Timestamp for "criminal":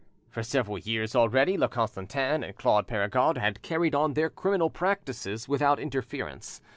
4.31-4.71